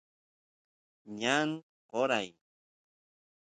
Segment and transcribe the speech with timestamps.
[1.19, 1.49] ñan
[1.89, 2.27] qoray